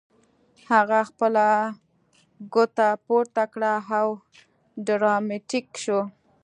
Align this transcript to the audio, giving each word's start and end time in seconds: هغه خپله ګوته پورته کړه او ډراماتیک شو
هغه 0.69 0.99
خپله 1.09 1.45
ګوته 2.53 2.89
پورته 3.05 3.43
کړه 3.53 3.73
او 3.97 4.07
ډراماتیک 4.85 5.67
شو 5.83 5.99